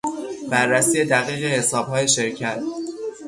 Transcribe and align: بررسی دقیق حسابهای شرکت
بررسی 0.49 1.05
دقیق 1.05 1.43
حسابهای 1.43 2.07
شرکت 2.07 2.59